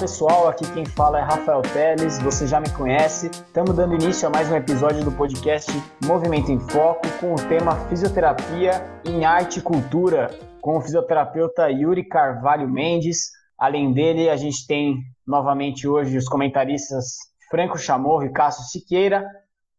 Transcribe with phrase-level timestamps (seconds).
[0.00, 3.26] pessoal, aqui quem fala é Rafael Teles, você já me conhece.
[3.26, 5.70] Estamos dando início a mais um episódio do podcast
[6.06, 10.30] Movimento em Foco com o tema Fisioterapia em Arte e Cultura,
[10.62, 13.30] com o fisioterapeuta Yuri Carvalho Mendes.
[13.58, 17.18] Além dele, a gente tem novamente hoje os comentaristas
[17.50, 19.26] Franco Chamorro e Cássio Siqueira.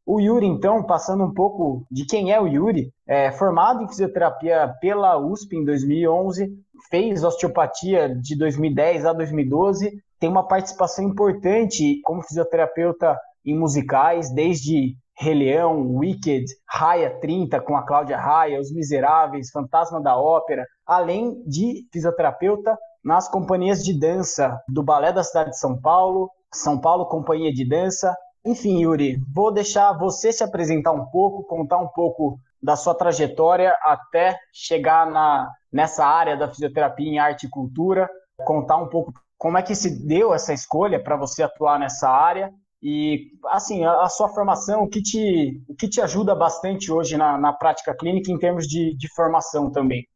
[0.06, 4.72] O Yuri, então, passando um pouco de quem é o Yuri, é formado em fisioterapia
[4.80, 6.48] pela USP em 2011,
[6.92, 14.96] fez osteopatia de 2010 a 2012, tem uma participação importante como fisioterapeuta em musicais, desde
[15.18, 21.88] Rei Wicked, Raia 30 com a Cláudia Raia, Os Miseráveis, Fantasma da Ópera, além de
[21.92, 27.52] fisioterapeuta nas companhias de dança do Balé da Cidade de São Paulo, São Paulo Companhia
[27.52, 28.16] de Dança.
[28.46, 33.76] Enfim, Yuri, vou deixar você se apresentar um pouco, contar um pouco da sua trajetória
[33.84, 38.08] até chegar na, nessa área da fisioterapia em arte e cultura,
[38.46, 39.12] contar um pouco
[39.42, 44.04] como é que se deu essa escolha para você atuar nessa área e assim a,
[44.04, 47.92] a, sua formação, o que te, o que te ajuda bastante hoje na, na prática
[47.96, 50.08] clínica em termos de, de formação também.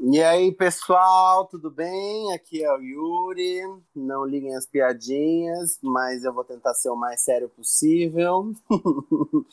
[0.00, 2.32] E aí, pessoal, tudo bem?
[2.32, 3.60] Aqui é o Yuri.
[3.94, 8.50] Não liguem as piadinhas, mas eu vou tentar ser o mais sério possível.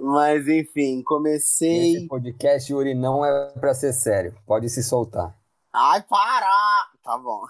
[0.00, 1.96] mas enfim, comecei.
[1.96, 4.34] Esse podcast, Yuri, não é para ser sério.
[4.46, 5.36] Pode se soltar.
[5.74, 6.88] Ai, para!
[7.04, 7.42] Tá bom.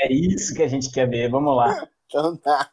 [0.00, 1.30] É isso que a gente quer ver.
[1.30, 1.74] Vamos lá.
[2.12, 2.70] Então, tá.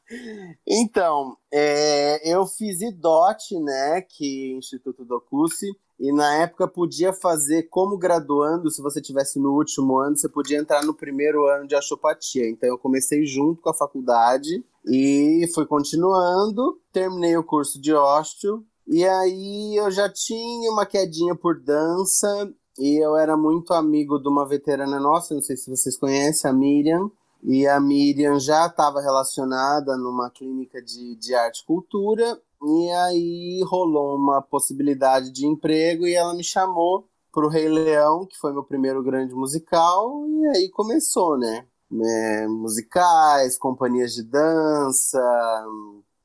[0.67, 5.65] então é, eu fiz IDOT, né, que é Instituto do Curso,
[5.97, 10.57] e na época podia fazer como graduando, se você tivesse no último ano, você podia
[10.57, 12.49] entrar no primeiro ano de astropatia.
[12.49, 18.65] Então eu comecei junto com a faculdade e fui continuando, terminei o curso de osteo
[18.91, 24.27] e aí eu já tinha uma quedinha por dança e eu era muito amigo de
[24.27, 27.11] uma veterana nossa, não sei se vocês conhecem, a Miriam.
[27.43, 33.63] E a Miriam já estava relacionada numa clínica de, de arte e cultura e aí
[33.65, 38.51] rolou uma possibilidade de emprego e ela me chamou para o Rei Leão, que foi
[38.51, 41.65] meu primeiro grande musical, e aí começou, né?
[41.91, 45.19] É, musicais, companhias de dança,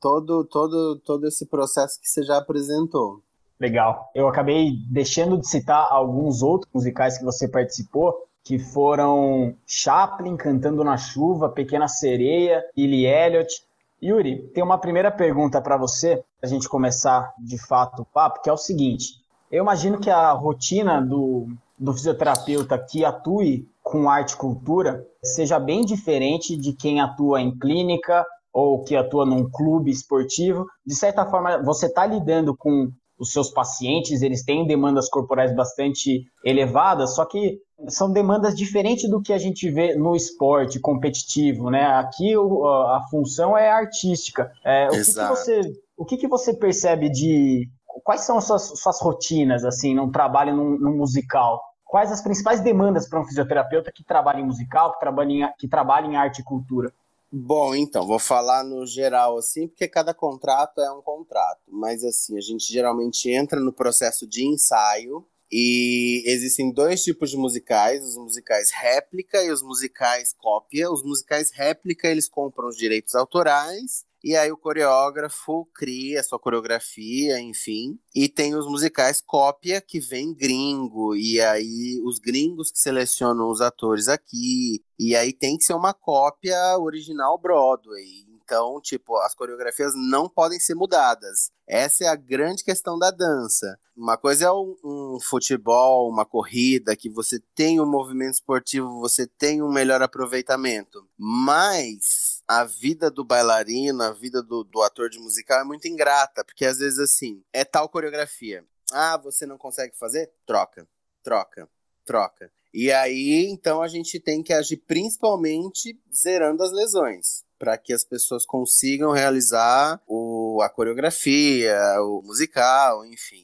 [0.00, 3.22] todo, todo, todo esse processo que você já apresentou.
[3.58, 4.10] Legal.
[4.14, 10.84] Eu acabei deixando de citar alguns outros musicais que você participou, que foram Chaplin cantando
[10.84, 13.64] na chuva, Pequena Sereia, Billy Elliot.
[14.02, 18.50] Yuri, tem uma primeira pergunta para você, a gente começar de fato o papo, que
[18.50, 21.46] é o seguinte: eu imagino que a rotina do,
[21.78, 27.56] do fisioterapeuta que atue com arte e cultura seja bem diferente de quem atua em
[27.56, 30.66] clínica ou que atua num clube esportivo.
[30.84, 36.26] De certa forma, você está lidando com os seus pacientes, eles têm demandas corporais bastante
[36.44, 41.84] elevadas, só que são demandas diferentes do que a gente vê no esporte competitivo, né?
[41.84, 44.50] Aqui a função é artística.
[44.64, 45.60] É, o, que, que, você,
[45.96, 47.68] o que, que você percebe de
[48.02, 51.60] quais são as suas, suas rotinas assim, num trabalho num, num musical?
[51.84, 55.68] Quais as principais demandas para um fisioterapeuta que trabalha em musical, que trabalha em, que
[55.68, 56.92] trabalha em arte e cultura?
[57.36, 61.62] Bom, então, vou falar no geral assim, porque cada contrato é um contrato.
[61.66, 67.36] Mas assim, a gente geralmente entra no processo de ensaio e existem dois tipos de
[67.36, 70.88] musicais, os musicais réplica e os musicais cópia.
[70.88, 77.38] Os musicais réplica, eles compram os direitos autorais e aí o coreógrafo cria sua coreografia,
[77.40, 77.98] enfim.
[78.14, 81.14] E tem os musicais cópia que vem gringo.
[81.14, 84.82] E aí os gringos que selecionam os atores aqui.
[84.98, 88.24] E aí tem que ser uma cópia original Broadway.
[88.42, 91.50] Então, tipo, as coreografias não podem ser mudadas.
[91.66, 93.78] Essa é a grande questão da dança.
[93.94, 99.26] Uma coisa é um, um, futebol, uma corrida, que você tem um movimento esportivo, você
[99.26, 101.06] tem um melhor aproveitamento.
[101.16, 106.44] Mas a vida do bailarino, a vida do, do ator de musical é muito ingrata,
[106.44, 108.64] porque às vezes assim, é tal coreografia.
[108.92, 110.30] Ah, você não consegue fazer?
[110.46, 110.86] Troca,
[111.22, 111.68] troca,
[112.04, 112.50] troca.
[112.72, 118.04] E aí, então, a gente tem que agir principalmente zerando as lesões para que as
[118.04, 123.43] pessoas consigam realizar o, a coreografia, o musical, enfim.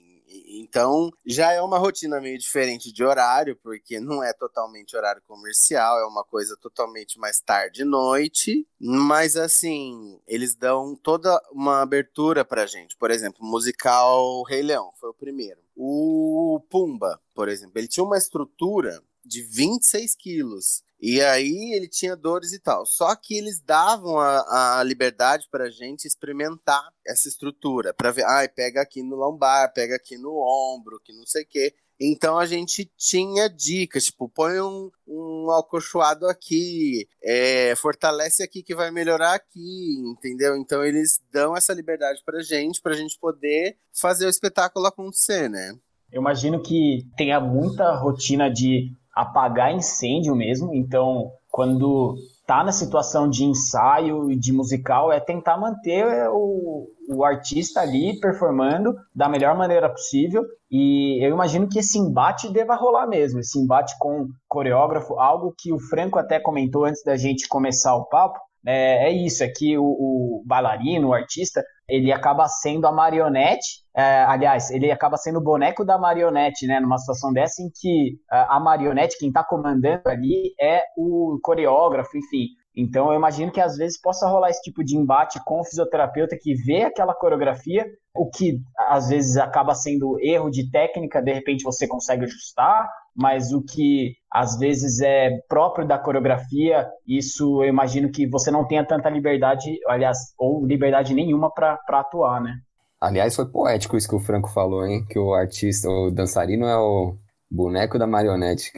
[0.58, 5.98] Então, já é uma rotina meio diferente de horário, porque não é totalmente horário comercial,
[6.00, 8.66] é uma coisa totalmente mais tarde e noite.
[8.80, 12.96] Mas, assim, eles dão toda uma abertura pra gente.
[12.96, 15.60] Por exemplo, o musical Rei Leão foi o primeiro.
[15.76, 20.82] O Pumba, por exemplo, ele tinha uma estrutura de 26 quilos.
[21.00, 22.84] E aí ele tinha dores e tal.
[22.84, 28.24] Só que eles davam a, a liberdade para a gente experimentar essa estrutura, para ver,
[28.24, 31.74] ai, ah, pega aqui no lombar, pega aqui no ombro, que não sei o quê.
[32.02, 38.74] Então a gente tinha dicas, tipo, põe um, um alcochoado aqui, é, fortalece aqui que
[38.74, 40.56] vai melhorar aqui, entendeu?
[40.56, 45.74] Então eles dão essa liberdade pra gente, pra gente poder fazer o espetáculo acontecer, né?
[46.10, 52.14] Eu imagino que tenha muita rotina de apagar incêndio mesmo, então quando
[52.46, 58.18] tá na situação de ensaio e de musical é tentar manter o, o artista ali
[58.18, 60.42] performando da melhor maneira possível.
[60.68, 65.54] E eu imagino que esse embate deva rolar mesmo, esse embate com o coreógrafo, algo
[65.56, 68.40] que o Franco até comentou antes da gente começar o papo.
[68.66, 73.80] É, é isso, é que o, o bailarino, o artista, ele acaba sendo a marionete,
[73.96, 76.78] é, aliás, ele acaba sendo o boneco da marionete, né?
[76.78, 82.16] Numa situação dessa em que a, a marionete, quem está comandando ali, é o coreógrafo,
[82.16, 82.48] enfim.
[82.76, 86.38] Então eu imagino que às vezes possa rolar esse tipo de embate com o fisioterapeuta
[86.40, 87.84] que vê aquela coreografia,
[88.14, 93.52] o que às vezes acaba sendo erro de técnica, de repente você consegue ajustar, mas
[93.52, 98.86] o que às vezes é próprio da coreografia, isso eu imagino que você não tenha
[98.86, 102.54] tanta liberdade, aliás, ou liberdade nenhuma para atuar, né?
[103.00, 105.04] Aliás, foi poético isso que o Franco falou, hein?
[105.08, 107.16] Que o artista, o dançarino é o
[107.50, 108.70] boneco da marionete.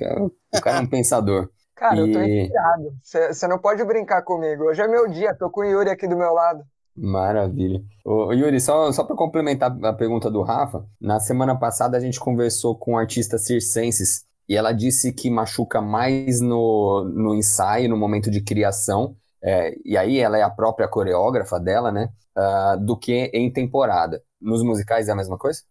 [0.54, 1.50] O cara é um pensador.
[1.74, 2.00] Cara, e...
[2.00, 2.94] eu tô inspirado.
[3.02, 4.64] Você não pode brincar comigo.
[4.64, 6.62] Hoje é meu dia, tô com o Yuri aqui do meu lado.
[6.96, 7.82] Maravilha.
[8.04, 12.20] Ô, Yuri, só, só para complementar a pergunta do Rafa, na semana passada a gente
[12.20, 17.96] conversou com um artista circenses e ela disse que machuca mais no, no ensaio, no
[17.96, 22.08] momento de criação, é, e aí ela é a própria coreógrafa dela, né?
[22.36, 24.22] Uh, do que em temporada.
[24.40, 25.62] Nos musicais é a mesma coisa?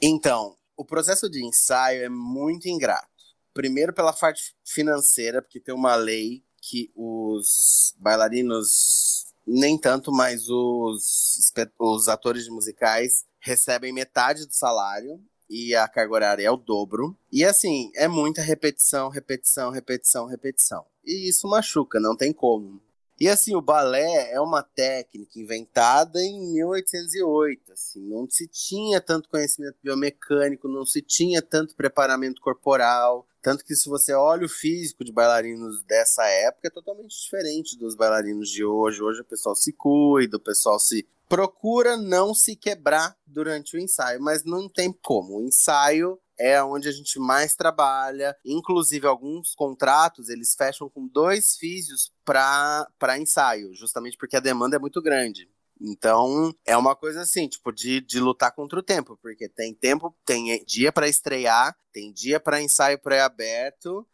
[0.00, 3.06] Então, o processo de ensaio é muito ingrato.
[3.54, 11.52] Primeiro pela parte financeira, porque tem uma lei que os bailarinos, nem tanto, mas os,
[11.78, 17.16] os atores de musicais recebem metade do salário e a carga horária é o dobro.
[17.30, 20.84] E assim, é muita repetição, repetição, repetição, repetição.
[21.04, 22.80] E isso machuca, não tem como.
[23.20, 29.28] E assim, o balé é uma técnica inventada em 1808, assim, não se tinha tanto
[29.28, 35.04] conhecimento biomecânico, não se tinha tanto preparamento corporal, tanto que se você olha o físico
[35.04, 39.02] de bailarinos dessa época é totalmente diferente dos bailarinos de hoje.
[39.02, 44.20] Hoje o pessoal se cuida, o pessoal se procura não se quebrar durante o ensaio,
[44.22, 45.38] mas não tem como.
[45.38, 48.36] O ensaio é onde a gente mais trabalha.
[48.44, 54.78] Inclusive, alguns contratos eles fecham com dois físios para ensaio, justamente porque a demanda é
[54.78, 55.48] muito grande.
[55.84, 60.16] Então, é uma coisa assim, tipo, de, de lutar contra o tempo, porque tem tempo,
[60.24, 64.06] tem dia para estrear, tem dia para ensaio pré-aberto,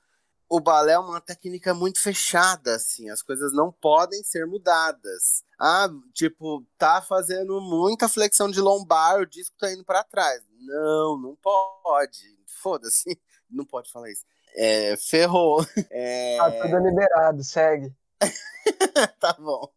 [0.49, 5.45] o balé é uma técnica muito fechada, assim, as coisas não podem ser mudadas.
[5.61, 10.43] Ah, tipo, tá fazendo muita flexão de lombar, o disco tá indo para trás.
[10.59, 12.39] Não, não pode.
[12.47, 13.21] Foda-se,
[13.51, 14.25] não pode falar isso.
[14.57, 15.59] É, ferrou.
[15.91, 16.39] É...
[16.39, 17.95] Ah, tudo liberado, segue.
[19.21, 19.71] tá bom.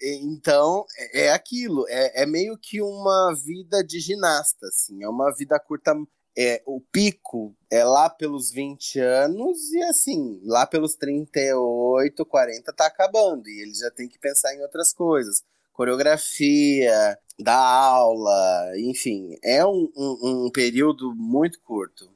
[0.00, 1.86] Então, é, é aquilo.
[1.88, 5.02] É, é meio que uma vida de ginasta, assim.
[5.02, 5.94] É uma vida curta
[6.36, 12.86] é, o pico é lá pelos 20 anos e assim, lá pelos 38, 40 tá
[12.86, 15.42] acabando e ele já tem que pensar em outras coisas.
[15.72, 22.10] Coreografia, dar aula, enfim, é um, um, um período muito curto.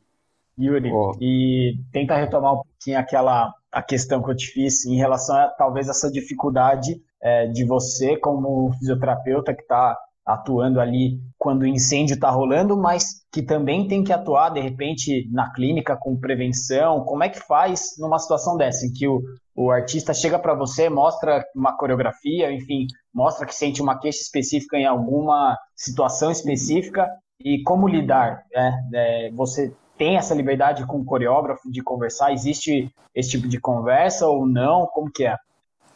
[0.59, 1.13] Yuri, oh.
[1.21, 5.49] e tenta retomar um pouquinho aquela a questão que eu te fiz em relação a
[5.49, 12.15] talvez essa dificuldade é, de você como fisioterapeuta que está atuando ali quando o incêndio
[12.15, 17.05] está rolando, mas que também tem que atuar, de repente, na clínica com prevenção.
[17.05, 19.21] Como é que faz numa situação dessa, em que o,
[19.55, 24.79] o artista chega para você, mostra uma coreografia, enfim, mostra que sente uma queixa específica
[24.79, 27.07] em alguma situação específica
[27.39, 28.43] e como lidar?
[28.55, 32.33] É, é, você tem essa liberdade com o coreógrafo de conversar?
[32.33, 34.87] Existe esse tipo de conversa ou não?
[34.87, 35.37] Como que é?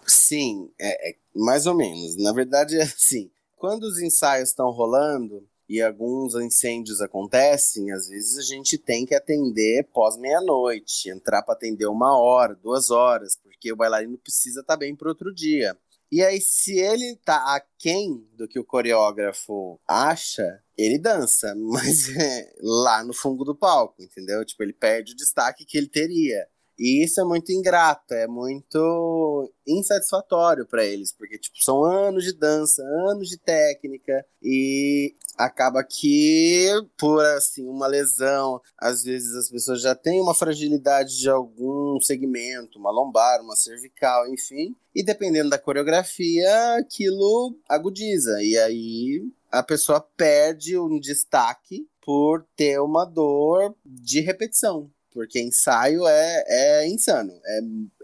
[0.06, 2.16] Sim, é, é mais ou menos.
[2.16, 8.38] Na verdade, é assim quando os ensaios estão rolando e alguns incêndios acontecem, às vezes
[8.38, 13.70] a gente tem que atender pós meia-noite, entrar para atender uma hora, duas horas, porque
[13.70, 15.76] o bailarino precisa estar tá bem para outro dia.
[16.10, 22.52] E aí, se ele tá aquém do que o coreógrafo acha, ele dança, mas é
[22.61, 24.44] lá no fundo do palco, entendeu?
[24.44, 26.47] Tipo, ele perde o destaque que ele teria.
[26.78, 32.32] E isso é muito ingrato, é muito insatisfatório para eles, porque tipo, são anos de
[32.32, 39.82] dança, anos de técnica e acaba que por assim uma lesão, às vezes as pessoas
[39.82, 45.58] já têm uma fragilidade de algum segmento, uma lombar, uma cervical, enfim, e dependendo da
[45.58, 54.20] coreografia, aquilo agudiza e aí a pessoa perde um destaque por ter uma dor de
[54.20, 54.90] repetição.
[55.12, 57.32] Porque ensaio é, é insano.
[57.44, 57.60] É,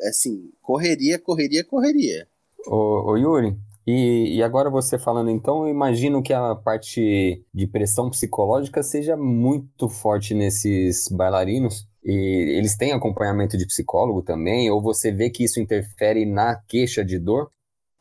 [0.07, 2.27] é assim, correria, correria, correria.
[2.67, 7.67] Ô, ô Yuri, e, e, agora você falando então, eu imagino que a parte de
[7.67, 11.87] pressão psicológica seja muito forte nesses bailarinos.
[12.03, 14.71] E eles têm acompanhamento de psicólogo também?
[14.71, 17.51] Ou você vê que isso interfere na queixa de dor?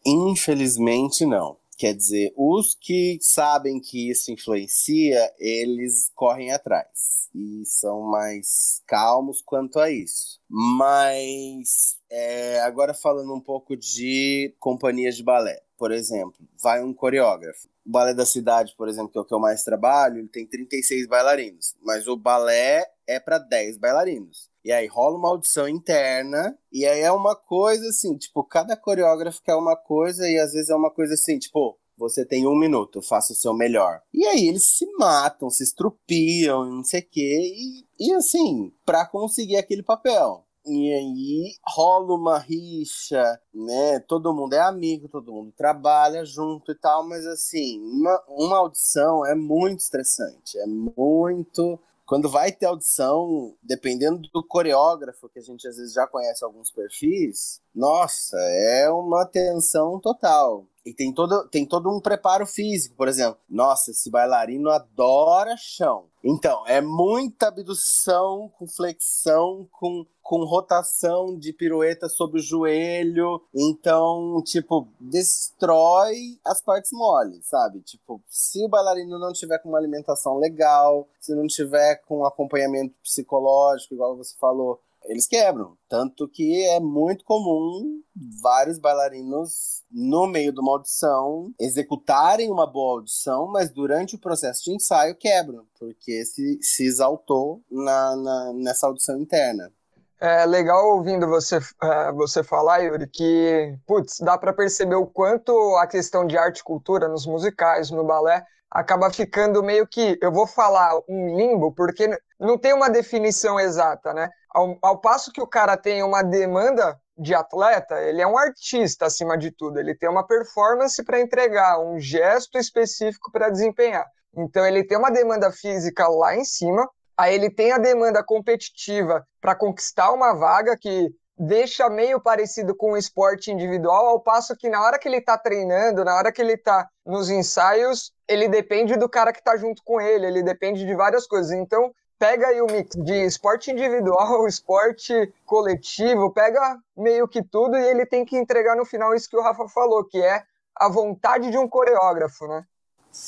[0.06, 1.58] Infelizmente não.
[1.78, 9.42] Quer dizer, os que sabem que isso influencia, eles correm atrás e são mais calmos
[9.42, 10.40] quanto a isso.
[10.50, 17.68] Mas é, agora falando um pouco de companhias de balé, por exemplo, vai um coreógrafo.
[17.86, 20.48] O balé da cidade, por exemplo, que é o que eu mais trabalho, ele tem
[20.48, 24.50] 36 bailarinos, mas o balé é para 10 bailarinos.
[24.64, 29.44] E aí rola uma audição interna, e aí é uma coisa assim, tipo, cada coreógrafo
[29.44, 33.02] quer uma coisa, e às vezes é uma coisa assim, tipo, você tem um minuto,
[33.02, 34.00] faça o seu melhor.
[34.14, 39.06] E aí eles se matam, se estrupiam, não sei o quê, e, e assim, para
[39.06, 40.46] conseguir aquele papel.
[40.66, 44.00] E aí rola uma rixa, né?
[44.00, 49.26] Todo mundo é amigo, todo mundo trabalha junto e tal, mas assim, uma, uma audição
[49.26, 55.68] é muito estressante, é muito quando vai ter audição, dependendo do coreógrafo, que a gente
[55.68, 60.66] às vezes já conhece alguns perfis, nossa, é uma tensão total.
[60.86, 63.40] E tem todo, tem todo um preparo físico, por exemplo.
[63.50, 66.06] Nossa, esse bailarino adora chão.
[66.22, 73.42] Então, é muita abdução com flexão, com, com rotação de pirueta sobre o joelho.
[73.54, 77.80] Então, tipo, destrói as partes moles, sabe?
[77.82, 82.94] Tipo, se o bailarino não tiver com uma alimentação legal, se não tiver com acompanhamento
[83.02, 85.78] psicológico, igual você falou, eles quebram.
[85.90, 88.02] Tanto que é muito comum
[88.42, 94.64] vários bailarinos, no meio de uma audição, executarem uma boa audição, mas durante o processo
[94.64, 99.72] de ensaio quebram, porque se, se exaltou na, na nessa audição interna.
[100.20, 105.52] É legal ouvindo você, uh, você falar, Yuri, que, putz, dá para perceber o quanto
[105.76, 108.42] a questão de arte e cultura nos musicais, no balé,
[108.72, 112.10] acaba ficando meio que, eu vou falar um limbo, porque
[112.44, 114.30] não tem uma definição exata, né?
[114.50, 119.06] Ao, ao passo que o cara tem uma demanda de atleta, ele é um artista
[119.06, 124.06] acima de tudo, ele tem uma performance para entregar, um gesto específico para desempenhar.
[124.36, 129.24] Então ele tem uma demanda física lá em cima, aí ele tem a demanda competitiva
[129.40, 134.70] para conquistar uma vaga que deixa meio parecido com o esporte individual, ao passo que
[134.70, 138.96] na hora que ele está treinando, na hora que ele está nos ensaios, ele depende
[138.96, 141.52] do cara que está junto com ele, ele depende de várias coisas.
[141.52, 141.92] Então,
[142.24, 148.06] pega aí o mix de esporte individual, esporte coletivo, pega meio que tudo e ele
[148.06, 150.42] tem que entregar no final isso que o Rafa falou, que é
[150.74, 152.66] a vontade de um coreógrafo, né?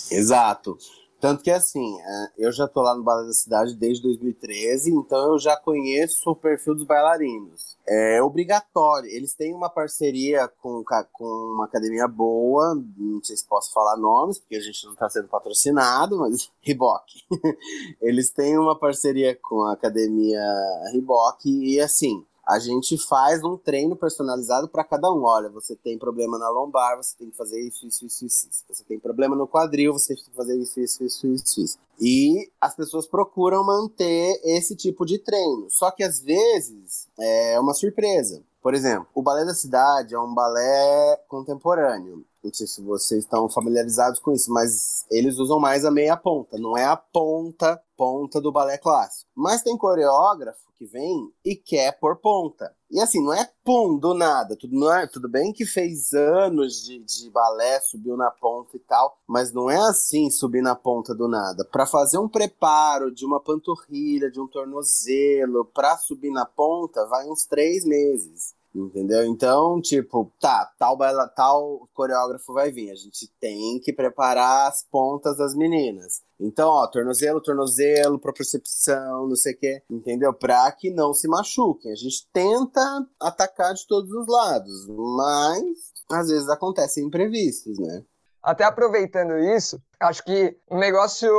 [0.10, 0.78] Exato.
[1.20, 5.34] Tanto que assim, é, eu já tô lá no Balé da Cidade desde 2013, então
[5.34, 7.78] eu já conheço o perfil dos bailarinos.
[7.88, 9.10] É obrigatório.
[9.10, 14.40] Eles têm uma parceria com, com uma academia boa, não sei se posso falar nomes,
[14.40, 17.04] porque a gente não está sendo patrocinado, mas Riboc.
[18.02, 20.44] Eles têm uma parceria com a academia
[20.92, 25.24] Riboc e assim, a gente faz um treino personalizado para cada um.
[25.24, 28.50] Olha, você tem problema na lombar, você tem que fazer isso, isso, isso, isso.
[28.70, 31.78] Você tem problema no quadril, você tem que fazer isso, isso, isso, isso, isso.
[32.00, 35.68] E as pessoas procuram manter esse tipo de treino.
[35.70, 38.44] Só que às vezes é uma surpresa.
[38.66, 42.26] Por exemplo, o Balé da Cidade é um balé contemporâneo.
[42.44, 46.58] Não sei se vocês estão familiarizados com isso, mas eles usam mais a meia ponta,
[46.58, 49.30] não é a ponta, ponta do balé clássico.
[49.36, 52.76] Mas tem coreógrafo que vem e quer por ponta.
[52.90, 54.56] E assim, não é pum, do nada.
[54.56, 58.80] Tudo, não é, tudo bem que fez anos de, de balé, subiu na ponta e
[58.80, 61.64] tal, mas não é assim subir na ponta do nada.
[61.66, 67.28] Para fazer um preparo de uma panturrilha, de um tornozelo, para subir na ponta, vai
[67.28, 68.55] uns três meses.
[68.76, 69.24] Entendeu?
[69.24, 72.92] Então, tipo, tá, tal, baila, tal coreógrafo vai vir.
[72.92, 76.22] A gente tem que preparar as pontas das meninas.
[76.38, 80.34] Então, ó, tornozelo, tornozelo, propriocepção, não sei o quê, entendeu?
[80.34, 81.94] Pra que não se machuquem.
[81.94, 88.04] A gente tenta atacar de todos os lados, mas às vezes acontecem imprevistos, né?
[88.44, 91.32] Até aproveitando isso, acho que um negócio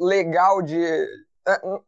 [0.00, 1.06] legal de,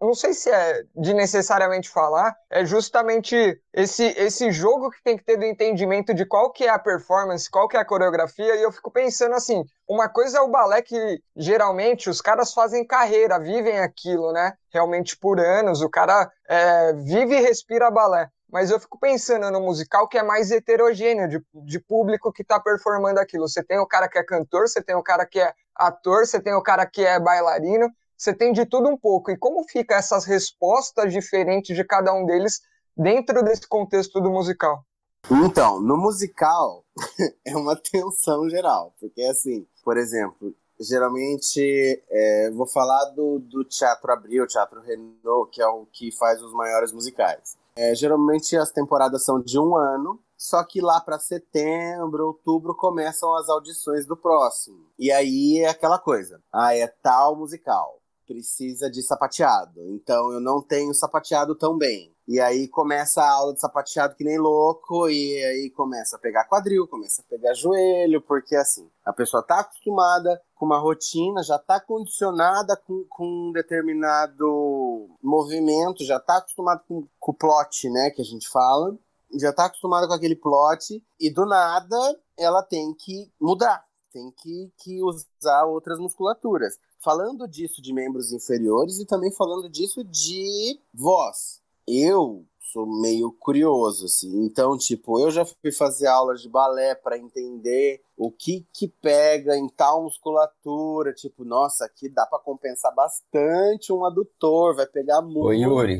[0.00, 5.24] não sei se é de necessariamente falar, é justamente esse, esse jogo que tem que
[5.24, 8.62] ter do entendimento de qual que é a performance, qual que é a coreografia, e
[8.62, 13.38] eu fico pensando assim, uma coisa é o balé que geralmente os caras fazem carreira,
[13.38, 14.54] vivem aquilo, né?
[14.72, 19.60] Realmente por anos, o cara é, vive e respira balé mas eu fico pensando no
[19.60, 23.48] musical que é mais heterogêneo, de, de público que está performando aquilo.
[23.48, 26.40] Você tem o cara que é cantor, você tem o cara que é ator, você
[26.40, 27.88] tem o cara que é bailarino,
[28.20, 29.30] você tem de tudo um pouco.
[29.30, 32.60] E como fica essas respostas diferentes de cada um deles
[32.94, 34.84] dentro desse contexto do musical?
[35.30, 36.84] Então, no musical
[37.46, 44.12] é uma tensão geral, porque assim, por exemplo, geralmente é, vou falar do, do Teatro
[44.12, 47.56] Abril, Teatro Renault, que é o que faz os maiores musicais.
[47.74, 53.34] É, geralmente as temporadas são de um ano, só que lá para setembro, outubro começam
[53.36, 54.86] as audições do próximo.
[54.98, 57.99] E aí é aquela coisa, ah, é tal musical,
[58.30, 62.14] precisa de sapateado, então eu não tenho sapateado tão bem.
[62.28, 66.44] E aí começa a aula de sapateado que nem louco, e aí começa a pegar
[66.44, 71.58] quadril, começa a pegar joelho, porque assim, a pessoa tá acostumada com uma rotina, já
[71.58, 78.10] tá condicionada com, com um determinado movimento, já tá acostumada com, com o plot, né,
[78.10, 78.96] que a gente fala,
[79.34, 81.96] já tá acostumada com aquele plot, e do nada
[82.38, 86.78] ela tem que mudar, tem que, que usar outras musculaturas.
[87.02, 94.04] Falando disso de membros inferiores e também falando disso de voz eu sou meio curioso,
[94.04, 94.44] assim.
[94.44, 99.56] Então, tipo, eu já fui fazer aulas de balé para entender o que que pega
[99.56, 101.12] em tal musculatura.
[101.12, 105.46] Tipo, nossa, aqui dá para compensar bastante um adutor, vai pegar muito.
[105.46, 105.98] Ô, Yuri,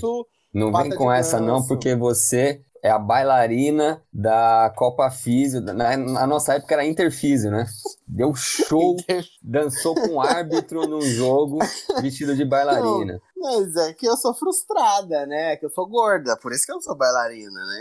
[0.54, 5.60] não vem com essa não, porque você é a bailarina da Copa Físio.
[5.60, 7.66] Na, na, nossa época era Interfísio, né?
[8.06, 8.96] Deu show,
[9.42, 11.58] dançou com um árbitro num jogo
[12.00, 13.20] vestido de bailarina.
[13.36, 15.56] Não, mas é que eu sou frustrada, né?
[15.56, 17.80] Que eu sou gorda, por isso que eu sou bailarina, né?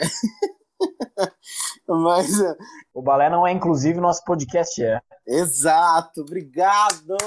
[1.88, 2.56] mas é.
[2.94, 5.02] o balé não é inclusive, nosso podcast é.
[5.26, 7.18] Exato, obrigado.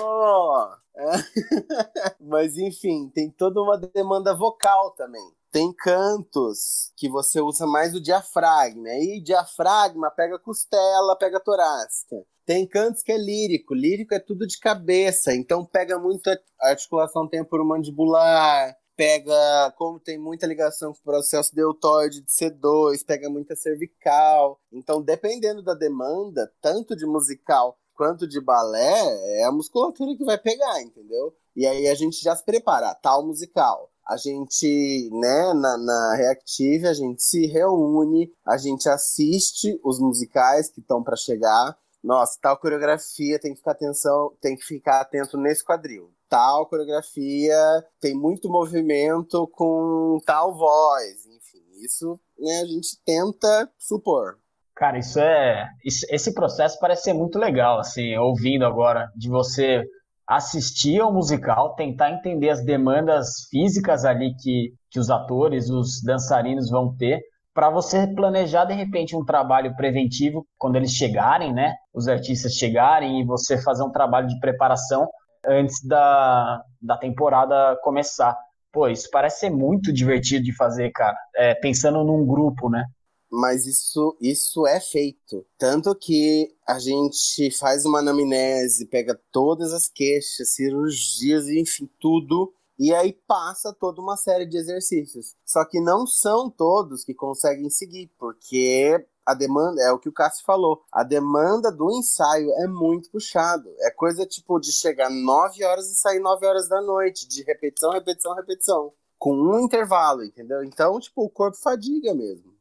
[2.21, 8.01] mas enfim, tem toda uma demanda vocal também tem cantos que você usa mais o
[8.01, 8.89] diafragma.
[8.89, 12.17] E diafragma pega costela, pega torácica.
[12.47, 13.75] Tem cantos que é lírico.
[13.75, 15.35] Lírico é tudo de cabeça.
[15.35, 18.75] Então pega muito a articulação temporomandibular.
[18.97, 24.61] Pega, como tem muita ligação com o processo deltoide de C2, pega muita cervical.
[24.71, 30.39] Então, dependendo da demanda, tanto de musical quanto de balé, é a musculatura que vai
[30.39, 31.35] pegar, entendeu?
[31.57, 36.87] E aí a gente já se prepara, tal musical a gente, né, na, na Reactive,
[36.87, 41.77] a gente se reúne, a gente assiste os musicais que estão para chegar.
[42.03, 46.11] Nossa, tal coreografia tem que ficar atenção, tem que ficar atento nesse quadril.
[46.29, 47.57] Tal coreografia
[48.01, 54.39] tem muito movimento com tal voz, enfim, isso né, a gente tenta supor.
[54.75, 55.69] Cara, isso é.
[55.85, 59.85] Esse processo parece ser muito legal, assim, ouvindo agora, de você
[60.27, 66.71] assistir ao musical, tentar entender as demandas físicas ali que, que os atores, os dançarinos
[66.71, 67.21] vão ter,
[67.55, 71.75] para você planejar de repente um trabalho preventivo quando eles chegarem, né?
[71.93, 75.07] Os artistas chegarem e você fazer um trabalho de preparação
[75.47, 78.37] antes da, da temporada começar.
[78.73, 81.17] Pô, isso parece ser muito divertido de fazer, cara.
[81.37, 82.87] É, pensando num grupo, né?
[83.33, 85.47] Mas isso, isso é feito.
[85.57, 92.93] Tanto que a gente faz uma anamnese, pega todas as queixas, cirurgias, enfim, tudo, e
[92.93, 95.35] aí passa toda uma série de exercícios.
[95.47, 100.13] Só que não são todos que conseguem seguir, porque a demanda, é o que o
[100.13, 103.73] Cássio falou, a demanda do ensaio é muito puxado.
[103.81, 107.93] É coisa tipo de chegar 9 horas e sair 9 horas da noite, de repetição,
[107.93, 108.93] repetição, repetição.
[109.19, 110.63] Com um intervalo, entendeu?
[110.65, 112.52] Então, tipo, o corpo fadiga mesmo.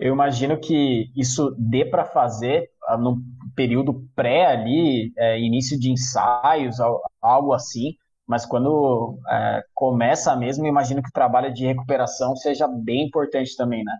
[0.00, 3.18] Eu imagino que isso dê para fazer ah, no
[3.54, 6.78] período pré ali, é, início de ensaios,
[7.20, 7.94] algo assim,
[8.26, 13.84] mas quando é, começa mesmo, imagino que o trabalho de recuperação seja bem importante também,
[13.84, 13.98] né?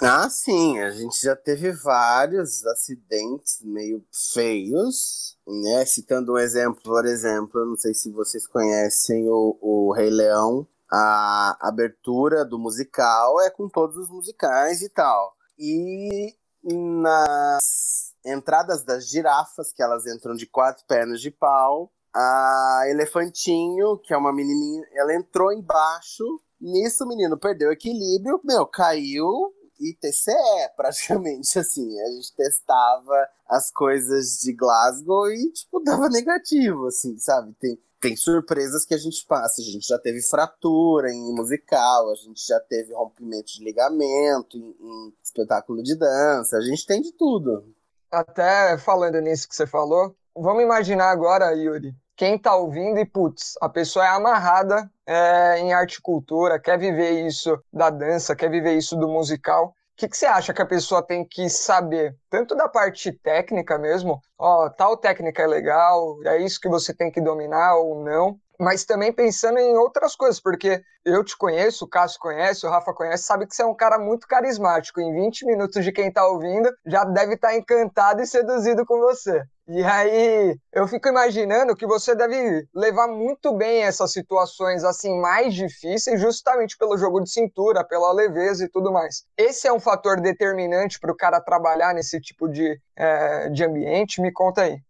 [0.00, 5.84] Ah, sim, a gente já teve vários acidentes meio feios, né?
[5.84, 11.56] Citando um exemplo, por exemplo, não sei se vocês conhecem o, o Rei Leão, a
[11.60, 15.34] abertura do musical é com todos os musicais e tal.
[15.58, 23.98] E nas entradas das girafas, que elas entram de quatro pernas de pau, a Elefantinho,
[23.98, 26.24] que é uma menininha, ela entrou embaixo.
[26.60, 30.34] Nisso o menino perdeu o equilíbrio, meu, caiu e TCE,
[30.76, 32.00] praticamente, assim.
[32.00, 37.54] A gente testava as coisas de Glasgow e, tipo, dava negativo, assim, sabe?
[37.60, 39.60] Tem, tem surpresas que a gente passa.
[39.60, 44.76] A gente já teve fratura em musical, a gente já teve rompimento de ligamento em,
[44.80, 47.64] em espetáculo de dança, a gente tem de tudo.
[48.10, 53.54] Até falando nisso que você falou, vamos imaginar agora, Yuri, quem tá ouvindo e, putz,
[53.60, 58.50] a pessoa é amarrada é, em arte e cultura, quer viver isso da dança, quer
[58.50, 59.72] viver isso do musical.
[59.98, 62.16] Que, que você acha que a pessoa tem que saber?
[62.30, 67.10] Tanto da parte técnica mesmo, ó, tal técnica é legal, é isso que você tem
[67.10, 71.88] que dominar ou não, mas também pensando em outras coisas, porque eu te conheço, o
[71.88, 75.00] Cássio conhece, o Rafa conhece, sabe que você é um cara muito carismático.
[75.00, 79.00] Em 20 minutos de quem tá ouvindo, já deve estar tá encantado e seduzido com
[79.00, 79.42] você.
[79.70, 85.52] E aí, eu fico imaginando que você deve levar muito bem essas situações assim mais
[85.52, 89.26] difíceis, justamente pelo jogo de cintura, pela leveza e tudo mais.
[89.36, 94.22] Esse é um fator determinante para o cara trabalhar nesse tipo de, é, de ambiente?
[94.22, 94.80] Me conta aí.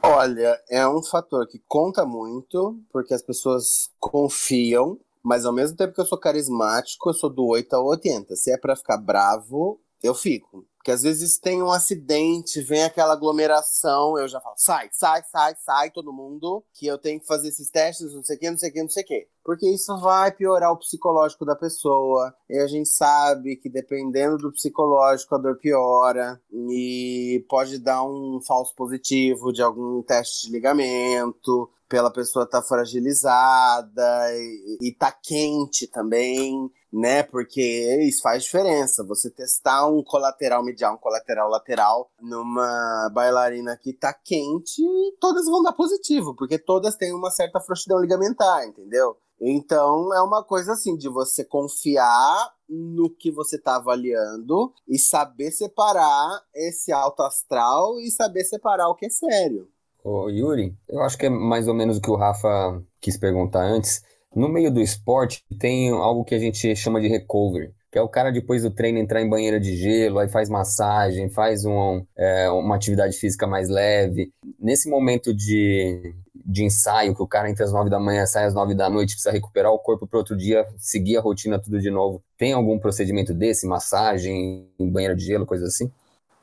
[0.00, 5.92] Olha, é um fator que conta muito, porque as pessoas confiam, mas ao mesmo tempo
[5.92, 8.36] que eu sou carismático, eu sou do 8 ao 80.
[8.36, 10.64] Se é para ficar bravo, eu fico.
[10.80, 15.54] Porque às vezes tem um acidente, vem aquela aglomeração, eu já falo, sai, sai, sai,
[15.56, 18.56] sai, todo mundo, que eu tenho que fazer esses testes, não sei o que, não
[18.56, 19.28] sei o que, não sei o que.
[19.44, 22.34] Porque isso vai piorar o psicológico da pessoa.
[22.48, 26.40] E a gente sabe que dependendo do psicológico, a dor piora.
[26.50, 32.66] E pode dar um falso positivo de algum teste de ligamento pela pessoa estar tá
[32.66, 37.22] fragilizada e, e tá quente também né?
[37.22, 37.60] Porque
[38.02, 39.04] isso faz diferença.
[39.04, 44.82] Você testar um colateral medial, um colateral lateral numa bailarina que tá quente,
[45.20, 49.16] todas vão dar positivo, porque todas têm uma certa frouxidão ligamentar, entendeu?
[49.40, 55.50] Então é uma coisa assim de você confiar no que você está avaliando e saber
[55.50, 59.68] separar esse alto astral e saber separar o que é sério.
[60.04, 63.62] Ô, Yuri, eu acho que é mais ou menos o que o Rafa quis perguntar
[63.62, 64.02] antes.
[64.34, 68.08] No meio do esporte, tem algo que a gente chama de recovery, que é o
[68.08, 72.48] cara depois do treino entrar em banheira de gelo, aí faz massagem, faz um, é,
[72.50, 74.32] uma atividade física mais leve.
[74.58, 78.54] Nesse momento de, de ensaio, que o cara entra às nove da manhã, sai às
[78.54, 81.90] nove da noite, precisa recuperar o corpo para outro dia, seguir a rotina tudo de
[81.90, 82.22] novo.
[82.38, 83.66] Tem algum procedimento desse?
[83.66, 85.90] Massagem, banheira de gelo, coisa assim?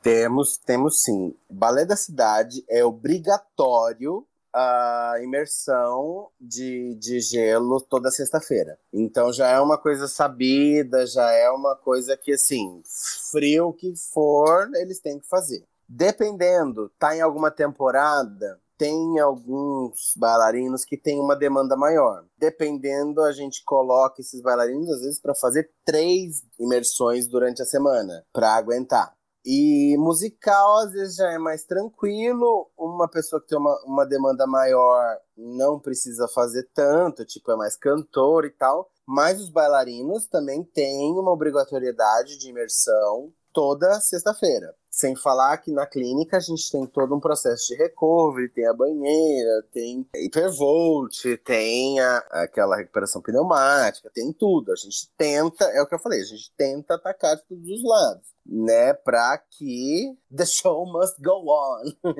[0.02, 1.34] Temos, temos sim.
[1.50, 8.78] Balé da Cidade é obrigatório a imersão de, de gelo toda sexta-feira.
[8.92, 12.82] Então já é uma coisa sabida, já é uma coisa que, assim,
[13.30, 15.64] frio que for, eles têm que fazer.
[15.88, 22.24] Dependendo, tá em alguma temporada, tem alguns bailarinos que têm uma demanda maior.
[22.38, 28.24] Dependendo, a gente coloca esses bailarinos, às vezes, para fazer três imersões durante a semana,
[28.32, 29.12] para aguentar.
[29.44, 32.70] E musical, às vezes, já é mais tranquilo.
[32.76, 37.76] Uma pessoa que tem uma, uma demanda maior não precisa fazer tanto, tipo, é mais
[37.76, 38.90] cantor e tal.
[39.06, 44.72] Mas os bailarinos também têm uma obrigatoriedade de imersão toda sexta-feira.
[44.88, 48.72] Sem falar que na clínica a gente tem todo um processo de recovery, tem a
[48.72, 54.70] banheira, tem hipervolt, tem a, aquela recuperação pneumática, tem tudo.
[54.70, 57.82] A gente tenta, é o que eu falei, a gente tenta atacar de todos os
[57.82, 61.92] lados né, para que the show must go on.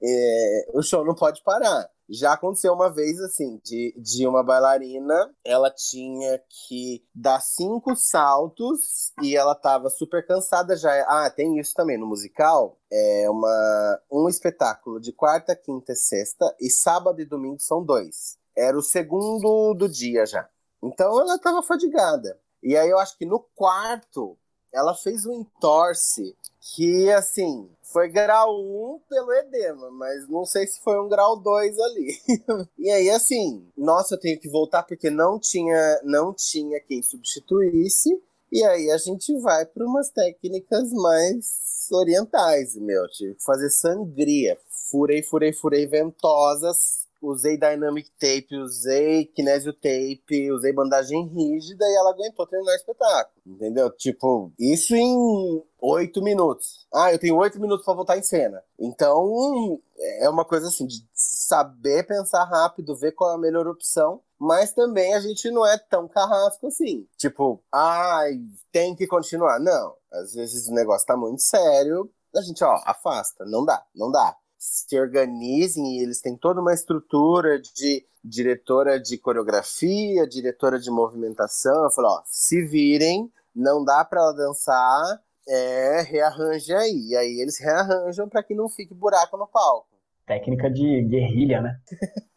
[0.00, 1.90] é, o show não pode parar.
[2.08, 9.12] Já aconteceu uma vez, assim, de, de uma bailarina, ela tinha que dar cinco saltos
[9.20, 10.90] e ela tava super cansada já.
[11.08, 12.78] Ah, tem isso também no musical.
[12.90, 18.38] É uma, um espetáculo de quarta, quinta e sexta, e sábado e domingo são dois.
[18.56, 20.48] Era o segundo do dia já.
[20.82, 22.38] Então ela tava fadigada.
[22.62, 24.38] E aí eu acho que no quarto
[24.72, 26.36] ela fez um entorse
[26.74, 31.78] que, assim, foi grau 1 pelo edema, mas não sei se foi um grau 2
[31.78, 32.18] ali.
[32.76, 38.10] e aí, assim, nossa, eu tenho que voltar porque não tinha, não tinha quem substituísse.
[38.50, 43.06] E aí a gente vai para umas técnicas mais orientais, meu.
[43.08, 44.58] Tive que fazer sangria.
[44.90, 52.10] Furei, furei, furei ventosas usei Dynamic Tape, usei Kinesio Tape, usei bandagem rígida e ela
[52.10, 53.36] aguentou terminar o espetáculo.
[53.46, 53.90] Entendeu?
[53.90, 56.86] Tipo, isso em oito minutos.
[56.92, 58.62] Ah, eu tenho oito minutos para voltar em cena.
[58.78, 59.80] Então,
[60.20, 64.20] é uma coisa assim, de saber pensar rápido, ver qual é a melhor opção.
[64.38, 67.06] Mas também a gente não é tão carrasco assim.
[67.16, 69.58] Tipo, ai, ah, tem que continuar.
[69.58, 69.94] Não.
[70.12, 73.44] Às vezes o negócio tá muito sério, a gente, ó, afasta.
[73.46, 79.16] Não dá, não dá se organizem e eles têm toda uma estrutura de diretora de
[79.16, 81.84] coreografia, diretora de movimentação.
[81.84, 87.10] Eu falo, ó, se virem, não dá para ela dançar, é, rearranje aí.
[87.10, 89.86] E aí eles rearranjam para que não fique buraco no palco.
[90.26, 91.80] Técnica de guerrilha, né?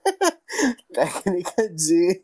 [0.94, 2.24] Técnica de.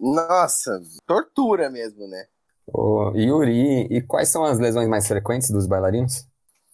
[0.00, 2.26] Nossa, tortura mesmo, né?
[2.66, 6.26] Ô, Yuri, e quais são as lesões mais frequentes dos bailarinos?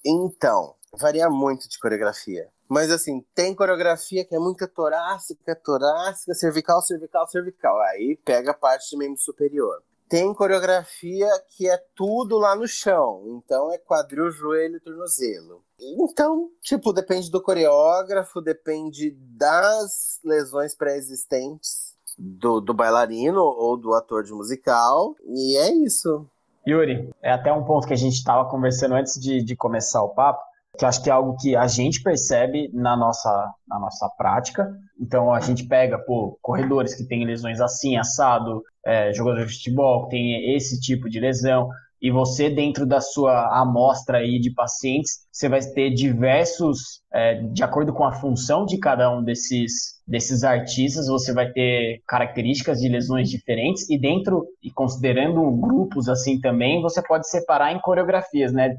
[0.03, 2.49] Então, varia muito de coreografia.
[2.71, 7.81] Mas assim, tem coreografia que é muita torácica, torácica, cervical, cervical, cervical.
[7.81, 9.83] Aí pega a parte de membro superior.
[10.09, 13.25] tem coreografia que é tudo lá no chão.
[13.27, 15.65] Então é quadril, joelho tornozelo.
[15.81, 24.23] Então, tipo, depende do coreógrafo, depende das lesões pré-existentes do, do bailarino ou do ator
[24.23, 25.17] de musical.
[25.25, 26.25] E é isso.
[26.69, 30.11] Yuri, é até um ponto que a gente estava conversando antes de, de começar o
[30.11, 30.45] papo,
[30.79, 34.71] que acho que é algo que a gente percebe na nossa, na nossa prática.
[35.01, 40.11] Então a gente pega, pô, corredores que têm lesões assim, assado, é, de futebol que
[40.11, 41.69] tem esse tipo de lesão,
[42.03, 47.63] e você, dentro da sua amostra aí de pacientes, você vai ter diversos, é, de
[47.63, 52.89] acordo com a função de cada um desses, desses artistas, você vai ter características de
[52.89, 58.75] lesões diferentes, e dentro, e considerando grupos assim também, você pode separar em coreografias, né?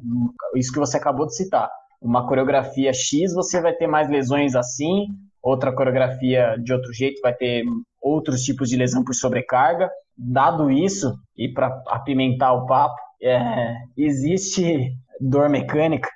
[0.57, 1.71] Isso que você acabou de citar.
[2.01, 5.07] Uma coreografia X, você vai ter mais lesões assim,
[5.41, 7.63] outra coreografia de outro jeito vai ter
[8.01, 9.89] outros tipos de lesão por sobrecarga.
[10.17, 16.09] Dado isso, e para apimentar o papo, é, existe dor mecânica?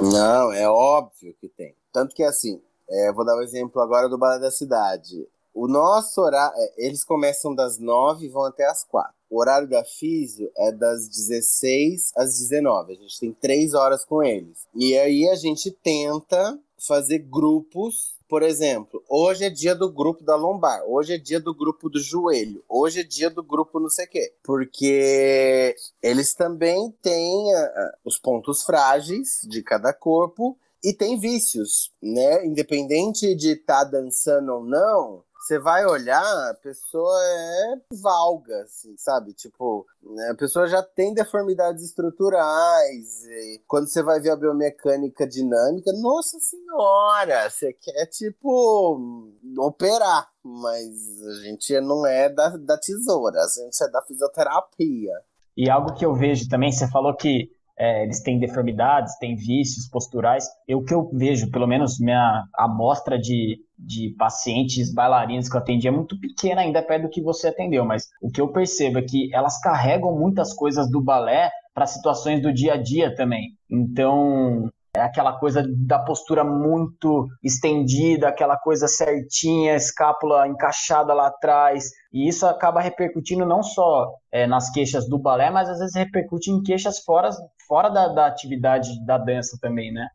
[0.00, 1.74] Não, é óbvio que tem.
[1.92, 5.28] Tanto que assim, é, vou dar um exemplo agora do Balé da Cidade.
[5.54, 9.14] O nosso horário, é, eles começam das 9 e vão até as 4.
[9.30, 12.92] O horário da físio é das 16 às 19.
[12.92, 14.66] A gente tem três horas com eles.
[14.74, 20.34] E aí a gente tenta fazer grupos por exemplo, hoje é dia do grupo da
[20.34, 24.04] lombar, hoje é dia do grupo do joelho, hoje é dia do grupo não sei
[24.04, 24.34] o quê.
[24.42, 27.68] Porque eles também têm uh,
[28.04, 32.46] os pontos frágeis de cada corpo e tem vícios, né?
[32.46, 38.96] Independente de estar tá dançando ou não, você vai olhar, a pessoa é valga, assim,
[38.96, 39.32] sabe?
[39.32, 43.24] Tipo, né, a pessoa já tem deformidades estruturais.
[43.66, 50.30] quando você vai ver a biomecânica dinâmica, nossa senhora, você quer, tipo, operar.
[50.44, 55.14] Mas a gente não é da, da tesoura, a gente é da fisioterapia.
[55.56, 59.88] E algo que eu vejo também, você falou que é, eles têm deformidades, têm vícios
[59.88, 60.46] posturais.
[60.66, 65.86] Eu que eu vejo, pelo menos minha amostra de, de pacientes bailarinas que eu atendi
[65.86, 69.02] é muito pequena ainda perto do que você atendeu, mas o que eu percebo é
[69.02, 73.50] que elas carregam muitas coisas do balé para situações do dia a dia também.
[73.70, 81.90] Então, é aquela coisa da postura muito estendida, aquela coisa certinha, escápula encaixada lá atrás.
[82.12, 86.50] E isso acaba repercutindo não só é, nas queixas do balé, mas às vezes repercute
[86.50, 87.30] em queixas fora,
[87.68, 90.08] fora da, da atividade da dança também, né?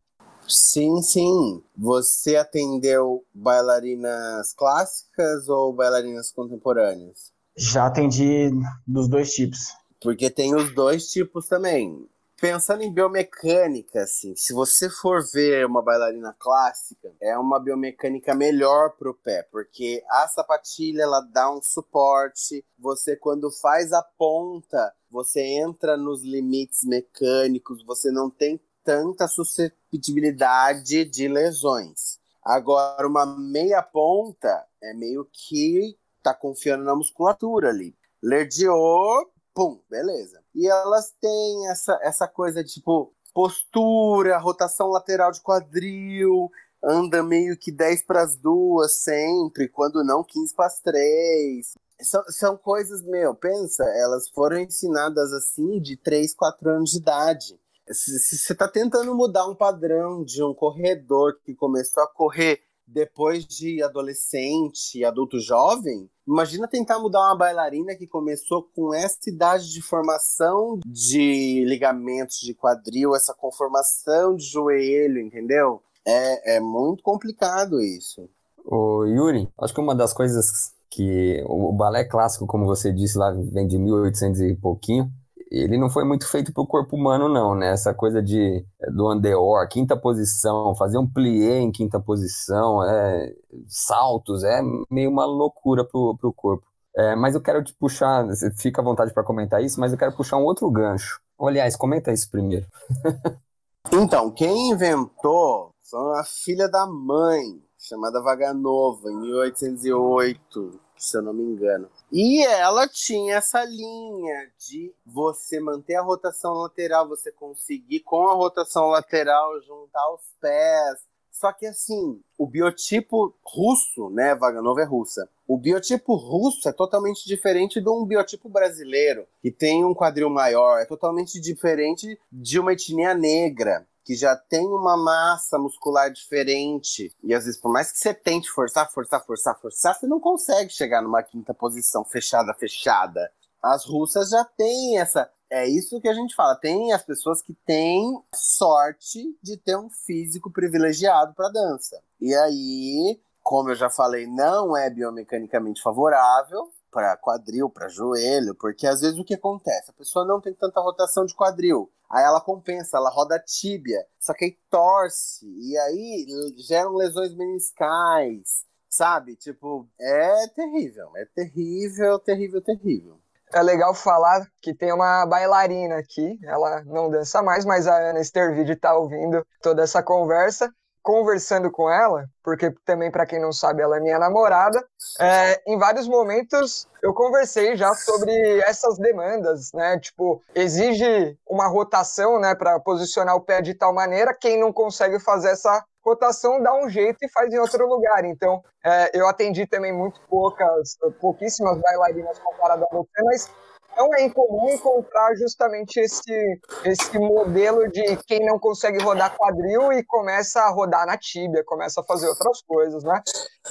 [0.48, 1.62] Sim, sim.
[1.78, 7.32] Você atendeu bailarinas clássicas ou bailarinas contemporâneas?
[7.56, 8.50] Já atendi
[8.88, 9.60] dos dois tipos.
[10.02, 12.10] Porque tem os dois tipos também
[12.41, 18.97] pensando em biomecânica, assim, se você for ver uma bailarina clássica, é uma biomecânica melhor
[18.97, 22.65] pro pé, porque a sapatilha ela dá um suporte.
[22.80, 31.06] Você quando faz a ponta, você entra nos limites mecânicos, você não tem tanta suscetibilidade
[31.06, 32.19] de lesões.
[32.43, 37.95] Agora, uma meia ponta é meio que tá confiando na musculatura ali.
[38.19, 40.40] Lerdiou, pum, beleza.
[40.54, 46.52] E elas têm essa, essa coisa de tipo postura, rotação lateral de quadril,
[46.84, 51.74] anda meio que 10 para as duas sempre, quando não 15 para as 3.
[52.02, 57.60] São, são coisas, meu, pensa, elas foram ensinadas assim de 3, 4 anos de idade.
[57.90, 63.46] Se você está tentando mudar um padrão de um corredor que começou a correr depois
[63.46, 69.82] de adolescente, adulto jovem, imagina tentar mudar uma bailarina que começou com essa idade de
[69.82, 75.84] formação de ligamentos de quadril, essa conformação de joelho, entendeu?
[76.08, 78.30] É, é muito complicado isso.
[78.65, 83.32] O Yuri, acho que uma das coisas que o balé clássico, como você disse lá,
[83.32, 85.12] vem de 1800 e pouquinho,
[85.52, 87.72] ele não foi muito feito para o corpo humano, não, né?
[87.72, 93.34] Essa coisa de do andeor, quinta posição, fazer um plié em quinta posição, é,
[93.68, 96.66] saltos, é meio uma loucura para o corpo.
[96.96, 98.26] É, mas eu quero te puxar,
[98.58, 101.20] fica à vontade para comentar isso, mas eu quero puxar um outro gancho.
[101.40, 102.66] Aliás, comenta isso primeiro.
[103.92, 111.34] então, quem inventou foi a filha da mãe, chamada Vaganova, em 1808 se eu não
[111.34, 111.90] me engano.
[112.12, 118.36] E ela tinha essa linha de você manter a rotação lateral, você conseguir com a
[118.36, 121.00] rotação lateral juntar os pés.
[121.32, 125.28] Só que assim, o biotipo russo, né, Vaganova é russa.
[125.48, 130.80] O biotipo russo é totalmente diferente de um biotipo brasileiro, que tem um quadril maior,
[130.80, 137.16] é totalmente diferente de uma etnia negra que já tem uma massa muscular diferente.
[137.24, 140.72] E às vezes, por mais que você tente forçar, forçar, forçar, forçar, você não consegue
[140.72, 143.32] chegar numa quinta posição fechada, fechada.
[143.62, 145.30] As russas já têm essa.
[145.50, 146.56] É isso que a gente fala.
[146.56, 152.02] Tem as pessoas que têm sorte de ter um físico privilegiado para dança.
[152.20, 158.86] E aí, como eu já falei, não é biomecanicamente favorável para quadril, para joelho, porque
[158.86, 159.89] às vezes o que acontece?
[159.89, 161.91] A pessoa não tem tanta rotação de quadril.
[162.10, 166.25] Aí ela compensa, ela roda a tíbia, só que aí torce, e aí
[166.58, 169.38] geram lesões meniscais, sabe?
[169.38, 173.21] Tipo, é terrível, é terrível, terrível, terrível.
[173.54, 178.19] É legal falar que tem uma bailarina aqui, ela não dança mais, mas a Ana
[178.19, 183.82] Estervide está ouvindo toda essa conversa conversando com ela, porque também para quem não sabe
[183.82, 184.84] ela é minha namorada,
[185.20, 190.00] é, em vários momentos eu conversei já sobre essas demandas, né?
[190.00, 195.20] Tipo, exige uma rotação, né, para posicionar o pé de tal maneira, quem não consegue
[195.20, 198.26] fazer essa rotação dá um jeito e faz em outro lugar.
[198.26, 203.50] Então, é, eu atendi também muito poucas, pouquíssimas bailarinas comparadas a você, mas
[203.95, 210.04] não é incomum encontrar justamente esse, esse modelo de quem não consegue rodar quadril e
[210.04, 213.21] começa a rodar na tíbia, começa a fazer outras coisas, né?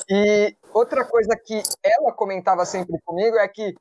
[0.08, 3.74] E outra coisa que ela comentava sempre comigo é que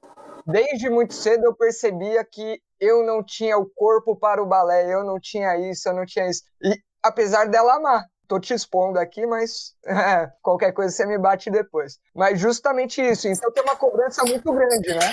[0.45, 5.03] desde muito cedo eu percebia que eu não tinha o corpo para o balé, eu
[5.03, 6.43] não tinha isso, eu não tinha isso.
[6.63, 11.51] E apesar dela amar, tô te expondo aqui, mas é, qualquer coisa você me bate
[11.51, 11.99] depois.
[12.15, 15.11] Mas justamente isso, então tem uma cobrança muito grande, né?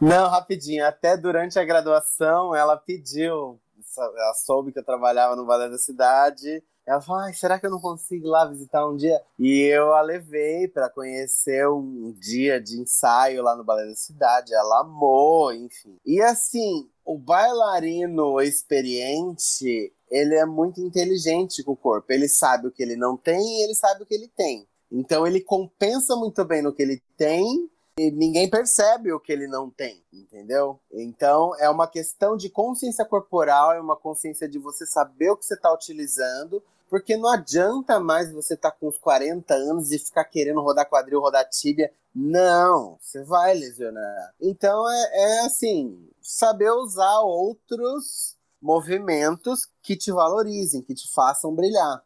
[0.00, 0.86] Não, rapidinho.
[0.86, 3.58] Até durante a graduação, ela pediu.
[3.98, 6.62] Ela soube que eu trabalhava no Balé da Cidade.
[6.86, 9.20] Ela falou: ah, será que eu não consigo ir lá visitar um dia?
[9.38, 14.54] E eu a levei para conhecer um dia de ensaio lá no Balé da Cidade.
[14.54, 15.96] Ela amou, enfim.
[16.04, 22.12] E assim, o bailarino experiente, ele é muito inteligente com o corpo.
[22.12, 24.68] Ele sabe o que ele não tem e ele sabe o que ele tem.
[24.92, 29.46] Então ele compensa muito bem no que ele tem e ninguém percebe o que ele
[29.46, 30.78] não tem, entendeu?
[30.92, 35.46] Então é uma questão de consciência corporal, é uma consciência de você saber o que
[35.46, 39.98] você está utilizando, porque não adianta mais você estar tá com uns 40 anos e
[39.98, 41.90] ficar querendo rodar quadril, rodar tíbia.
[42.14, 44.34] Não, você vai lesionar.
[44.40, 52.02] Então é, é assim, saber usar outros movimentos que te valorizem, que te façam brilhar.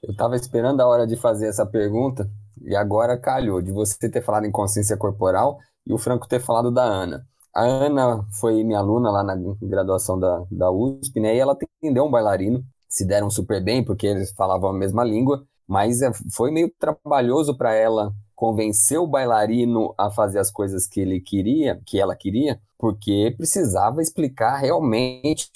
[0.00, 2.28] Eu estava esperando a hora de fazer essa pergunta,
[2.64, 6.70] e agora calhou de você ter falado em consciência corporal e o Franco ter falado
[6.70, 7.26] da Ana.
[7.54, 11.34] A Ana foi minha aluna lá na graduação da, da USP, né?
[11.36, 15.44] E ela atendeu um bailarino, se deram super bem porque eles falavam a mesma língua,
[15.66, 21.00] mas é, foi meio trabalhoso para ela convencer o bailarino a fazer as coisas que
[21.00, 25.50] ele queria, que ela queria, porque precisava explicar realmente,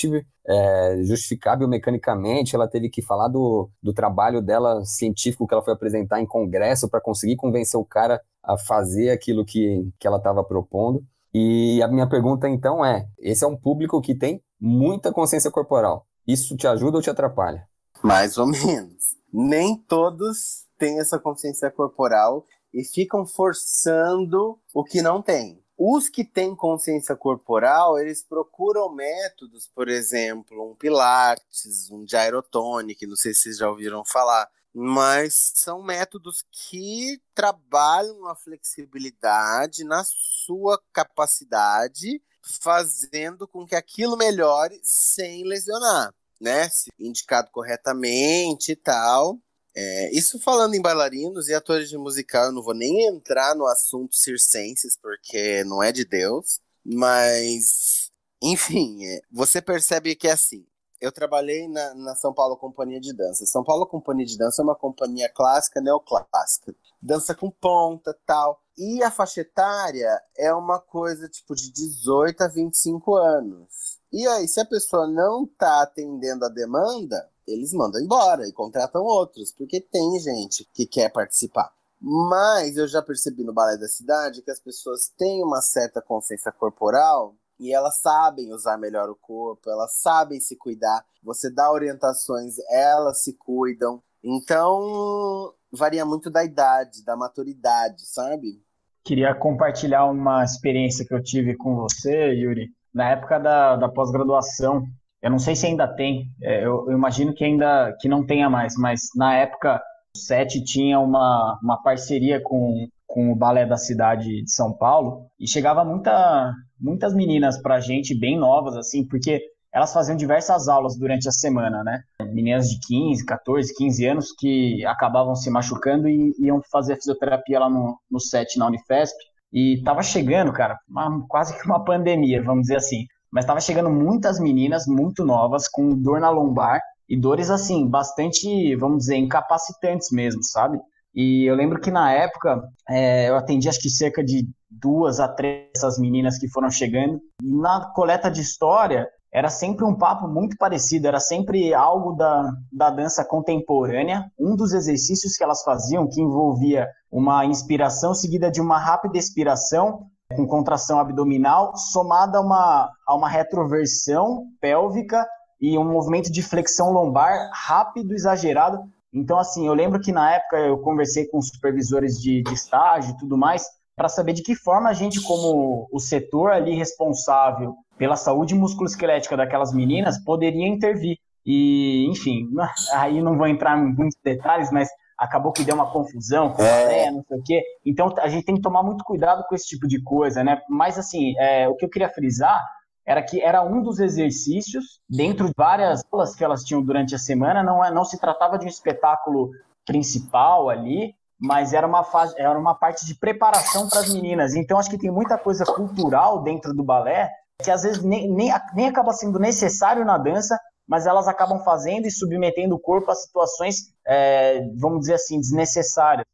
[0.49, 2.55] é, justificar biomecanicamente.
[2.55, 6.89] Ela teve que falar do, do trabalho dela científico que ela foi apresentar em congresso
[6.89, 11.03] para conseguir convencer o cara a fazer aquilo que, que ela estava propondo.
[11.35, 16.07] E a minha pergunta então é: esse é um público que tem muita consciência corporal.
[16.27, 17.67] Isso te ajuda ou te atrapalha?
[18.03, 19.17] Mais ou menos.
[19.33, 25.63] Nem todos têm essa consciência corporal e ficam forçando o que não tem.
[25.79, 33.17] Os que têm consciência corporal, eles procuram métodos, por exemplo, um Pilates, um Gyrotonic, não
[33.17, 40.81] sei se vocês já ouviram falar, mas são métodos que trabalham a flexibilidade na sua
[40.93, 46.69] capacidade, fazendo com que aquilo melhore sem lesionar, né?
[46.71, 49.39] Se indicado corretamente e tal.
[49.79, 53.67] É, isso falando em bailarinos e atores de musical, eu não vou nem entrar no
[53.67, 58.11] assunto circenses, porque não é de Deus, mas,
[58.43, 60.67] enfim, é, você percebe que é assim.
[60.99, 63.45] Eu trabalhei na, na, São Paulo Companhia de Dança.
[63.45, 66.75] São Paulo Companhia de Dança é uma companhia clássica, neoclássica.
[67.03, 68.63] Dança com ponta tal.
[68.79, 73.99] E a faixa etária é uma coisa tipo de 18 a 25 anos.
[74.11, 79.03] E aí, se a pessoa não está atendendo a demanda, eles mandam embora e contratam
[79.03, 81.73] outros, porque tem gente que quer participar.
[82.01, 86.53] Mas eu já percebi no balé da cidade que as pessoas têm uma certa consciência
[86.53, 91.05] corporal e elas sabem usar melhor o corpo, elas sabem se cuidar.
[91.23, 94.03] Você dá orientações, elas se cuidam.
[94.23, 98.63] Então, varia muito da idade, da maturidade, sabe?
[99.03, 104.87] Queria compartilhar uma experiência que eu tive com você, Yuri, na época da, da pós-graduação.
[105.27, 108.49] Eu não sei se ainda tem, é, eu, eu, imagino que ainda que não tenha
[108.49, 109.83] mais, mas na época
[110.15, 115.27] o SET tinha uma, uma parceria com, com o Balé da cidade de São Paulo
[115.37, 119.43] e chegava muita, muitas meninas pra gente, bem novas, assim, porque
[119.75, 122.03] elas faziam diversas aulas durante a semana, né?
[122.33, 127.69] Meninas de 15, 14, 15 anos que acabavam se machucando e iam fazer fisioterapia lá
[127.69, 129.17] no, no SET, na Unifesp.
[129.53, 133.07] E tava chegando, cara, uma, quase que uma pandemia, vamos dizer assim.
[133.37, 138.75] Mas tava chegando muitas meninas muito novas com dor na lombar e dores assim, bastante,
[138.77, 140.81] vamos dizer, incapacitantes mesmo, sabe?
[141.15, 145.29] E eu lembro que na época é, eu atendi acho que cerca de duas a
[145.29, 147.21] três essas meninas que foram chegando.
[147.43, 152.51] E na coleta de história era sempre um papo muito parecido, era sempre algo da,
[152.73, 154.25] da dança contemporânea.
[154.41, 160.07] Um dos exercícios que elas faziam, que envolvia uma inspiração seguida de uma rápida expiração,
[160.35, 165.27] com contração abdominal, somada a uma, a uma retroversão pélvica
[165.61, 168.79] e um movimento de flexão lombar rápido, exagerado.
[169.13, 173.17] Então, assim, eu lembro que na época eu conversei com supervisores de, de estágio e
[173.17, 173.65] tudo mais,
[173.95, 179.37] para saber de que forma a gente, como o setor ali responsável pela saúde musculoesquelética
[179.37, 181.17] daquelas meninas, poderia intervir.
[181.47, 182.49] E, enfim,
[182.93, 184.89] aí não vou entrar em muitos detalhes, mas
[185.19, 187.11] acabou que deu uma confusão com é.
[187.11, 187.63] não sei o quê.
[187.85, 190.61] Então a gente tem que tomar muito cuidado com esse tipo de coisa, né?
[190.69, 192.63] Mas assim, é, o que eu queria frisar
[193.07, 197.19] era que era um dos exercícios dentro de várias aulas que elas tinham durante a
[197.19, 199.51] semana, não, é, não se tratava de um espetáculo
[199.87, 204.55] principal ali, mas era uma fase, era uma parte de preparação para as meninas.
[204.55, 207.31] Então acho que tem muita coisa cultural dentro do balé
[207.63, 212.07] que às vezes nem, nem, nem acaba sendo necessário na dança, mas elas acabam fazendo
[212.07, 216.25] e submetendo o corpo a situações, é, vamos dizer assim, desnecessárias.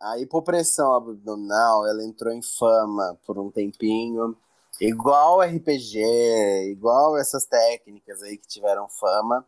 [0.00, 4.36] A hipopressão abdominal, ela entrou em fama por um tempinho,
[4.80, 6.00] igual RPG,
[6.70, 9.44] igual essas técnicas aí que tiveram fama.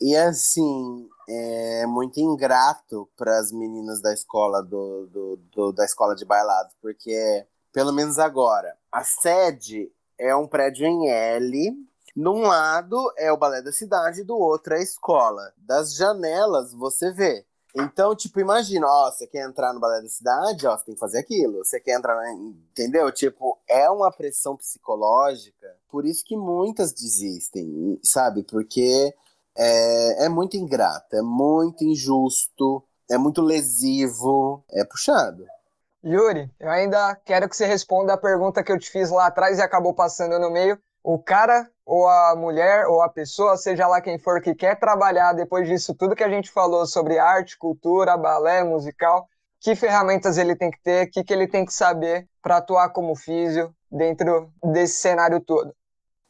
[0.00, 6.14] E assim, é muito ingrato para as meninas da escola do, do, do, da escola
[6.14, 11.87] de bailado, porque pelo menos agora, a sede é um prédio em L.
[12.18, 15.52] Num lado é o balé da cidade, do outro é a escola.
[15.56, 17.46] Das janelas você vê.
[17.76, 21.00] Então, tipo, imagina, ó, você quer entrar no balé da cidade, ó, você tem que
[21.00, 21.58] fazer aquilo.
[21.58, 23.12] Você quer entrar, entendeu?
[23.12, 25.72] Tipo, é uma pressão psicológica.
[25.88, 28.42] Por isso que muitas desistem, sabe?
[28.42, 29.14] Porque
[29.56, 35.46] é, é muito ingrato, é muito injusto, é muito lesivo, é puxado.
[36.04, 39.58] Yuri, eu ainda quero que você responda a pergunta que eu te fiz lá atrás
[39.58, 40.76] e acabou passando no meio.
[41.02, 45.32] O cara ou a mulher ou a pessoa, seja lá quem for, que quer trabalhar
[45.32, 49.26] depois disso tudo que a gente falou sobre arte, cultura, balé, musical,
[49.60, 52.90] que ferramentas ele tem que ter, o que, que ele tem que saber para atuar
[52.90, 55.74] como físio dentro desse cenário todo?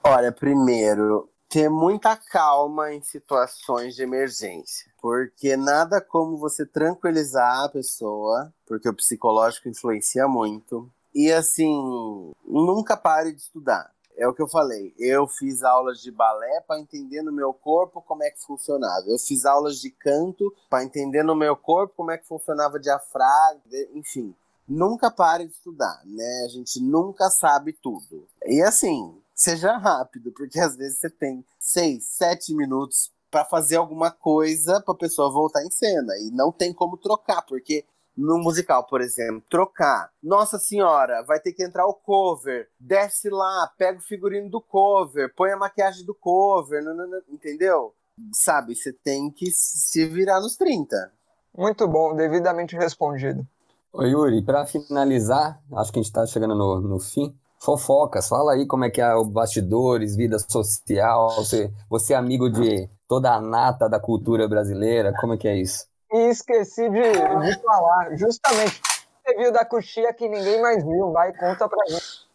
[0.04, 7.68] Olha, primeiro, ter muita calma em situações de emergência, porque nada como você tranquilizar a
[7.68, 10.90] pessoa, porque o psicológico influencia muito.
[11.14, 13.90] E assim, nunca pare de estudar.
[14.18, 14.92] É o que eu falei.
[14.98, 19.04] Eu fiz aulas de balé para entender no meu corpo como é que funcionava.
[19.06, 23.62] Eu fiz aulas de canto para entender no meu corpo como é que funcionava diafragma,
[23.94, 24.34] enfim.
[24.66, 26.42] Nunca pare de estudar, né?
[26.44, 28.26] A gente nunca sabe tudo.
[28.44, 34.10] E assim, seja rápido, porque às vezes você tem seis, sete minutos para fazer alguma
[34.10, 37.84] coisa para a pessoa voltar em cena e não tem como trocar, porque
[38.18, 40.10] no musical, por exemplo, trocar.
[40.20, 42.68] Nossa senhora, vai ter que entrar o cover.
[42.78, 46.82] Desce lá, pega o figurino do cover, põe a maquiagem do cover,
[47.28, 47.94] entendeu?
[48.32, 51.12] Sabe, você tem que se virar nos 30.
[51.56, 53.46] Muito bom, devidamente respondido.
[53.92, 57.32] Oi, Yuri, para finalizar, acho que a gente está chegando no, no fim.
[57.60, 62.48] Fofocas, fala aí como é que é o bastidores, vida social, você, você é amigo
[62.48, 65.88] de toda a nata da cultura brasileira, como é que é isso?
[66.12, 68.80] E esqueci de, de falar, justamente,
[69.24, 72.28] você viu da coxinha que ninguém mais viu, vai, conta pra gente.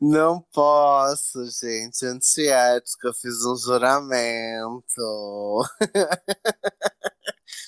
[0.00, 2.04] Não posso, gente.
[2.06, 5.62] Antiética, eu fiz um juramento.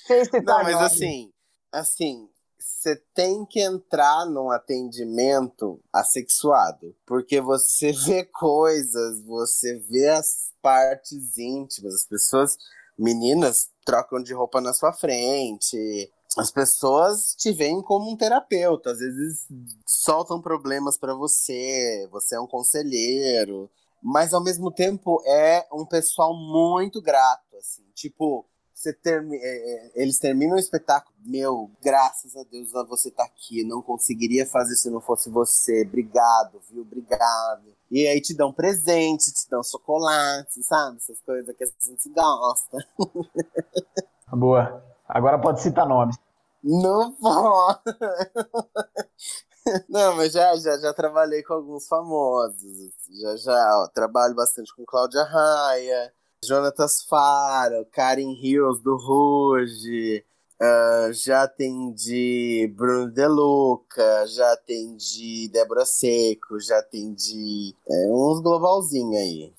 [0.07, 1.33] Sem citar Não, mas assim,
[1.73, 2.29] assim,
[2.59, 11.39] você tem que entrar num atendimento assexuado, porque você vê coisas, você vê as partes
[11.39, 12.57] íntimas, as pessoas,
[12.99, 16.13] meninas, trocam de roupa na sua frente.
[16.37, 19.49] As pessoas te veem como um terapeuta, às vezes
[19.87, 23.71] soltam problemas para você, você é um conselheiro,
[24.03, 28.45] mas ao mesmo tempo é um pessoal muito grato, assim, tipo,
[28.79, 31.13] você termi é, é, eles terminam o espetáculo.
[31.27, 33.65] Meu, graças a Deus você tá aqui.
[33.65, 35.83] Não conseguiria fazer se não fosse você.
[35.83, 36.83] Obrigado, viu?
[36.83, 37.75] Obrigado.
[37.91, 40.99] E aí te dão presente, te dão chocolate, sabe?
[40.99, 42.79] Essas coisas que a gente gosta.
[44.31, 44.85] Boa.
[45.09, 46.17] Agora pode citar nomes.
[46.63, 47.81] Não pode.
[49.89, 52.93] Não, mas já, já, já trabalhei com alguns famosos.
[53.11, 56.13] Já, já, ó, trabalho bastante com Cláudia Raia,
[56.45, 60.25] Jonatas Faro, Karen Hills do Ruge,
[60.61, 69.17] Uh, já atendi Bruno De Luca, já atendi Débora Seco, já atendi é, uns globalzinhos
[69.17, 69.55] aí.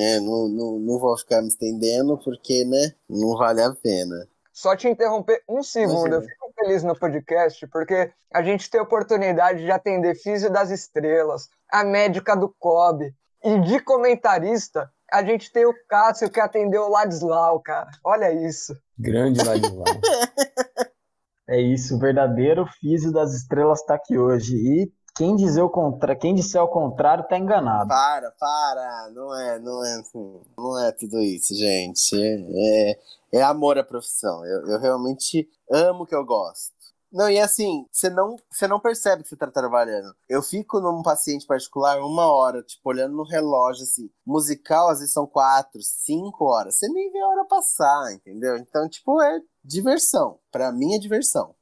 [0.00, 4.26] É, não, não, não vou ficar me estendendo porque, né, não vale a pena.
[4.50, 8.84] Só te interromper um segundo, eu fico feliz no podcast porque a gente tem a
[8.84, 15.52] oportunidade de atender Físio das Estrelas, a médica do COB, e de comentarista a gente
[15.52, 17.90] tem o Cássio que atendeu o Ladislau, cara.
[18.04, 18.74] Olha isso.
[18.98, 19.84] Grande Ladislau.
[21.48, 24.54] é isso, o verdadeiro Físio das Estrelas está aqui hoje.
[24.56, 26.16] E quem dizer o contra...
[26.16, 27.88] quem disser o contrário tá enganado.
[27.88, 32.16] Para, para, não é, não é assim, não é tudo isso, gente.
[32.16, 32.98] É,
[33.34, 34.44] é amor à profissão.
[34.46, 36.79] Eu, eu realmente amo o que eu gosto.
[37.12, 40.14] Não, e assim, você não, você não percebe que você tá trabalhando.
[40.28, 44.08] Eu fico num paciente particular uma hora, tipo, olhando no relógio, assim.
[44.24, 46.78] Musical, às vezes são quatro, cinco horas.
[46.78, 48.56] Você nem vê a hora passar, entendeu?
[48.56, 50.38] Então, tipo, é diversão.
[50.52, 51.54] Para mim é diversão.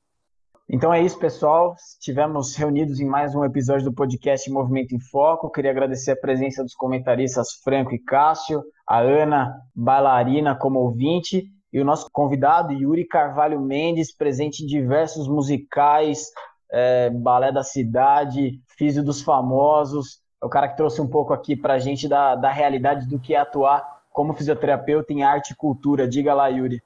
[0.71, 1.75] Então é isso, pessoal.
[1.77, 5.51] Estivemos reunidos em mais um episódio do podcast Movimento em Foco.
[5.51, 11.81] Queria agradecer a presença dos comentaristas Franco e Cássio, a Ana, bailarina como ouvinte, e
[11.81, 16.31] o nosso convidado, Yuri Carvalho Mendes, presente em diversos musicais,
[16.71, 20.21] é, Balé da Cidade, Físio dos Famosos.
[20.43, 23.19] É o cara que trouxe um pouco aqui para a gente da, da realidade do
[23.19, 26.09] que é atuar como fisioterapeuta em arte e cultura.
[26.09, 26.83] Diga lá, Yuri.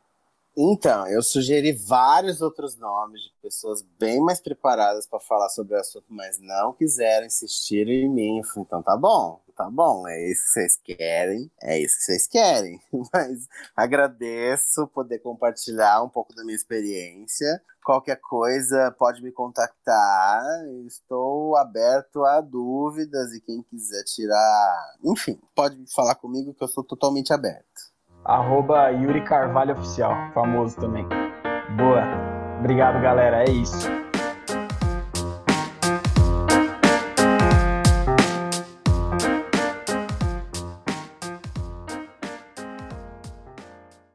[0.55, 5.81] Então, eu sugeri vários outros nomes de pessoas bem mais preparadas para falar sobre o
[5.81, 8.39] assunto, mas não quiseram insistir em mim.
[8.39, 12.03] Eu falei, então tá bom, tá bom, é isso que vocês querem, é isso que
[12.05, 12.79] vocês querem.
[13.15, 17.63] Mas agradeço poder compartilhar um pouco da minha experiência.
[17.83, 20.43] Qualquer coisa pode me contactar.
[20.87, 26.85] Estou aberto a dúvidas e quem quiser tirar, enfim, pode falar comigo que eu sou
[26.85, 27.92] totalmente aberto
[28.25, 31.07] arroba Yuri Carvalho Oficial, famoso também.
[31.77, 32.03] Boa.
[32.59, 33.45] Obrigado, galera.
[33.45, 34.02] É isso.